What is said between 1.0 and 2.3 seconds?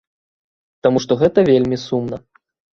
што гэта вельмі сумна.